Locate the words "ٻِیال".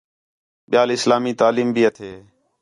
0.69-0.89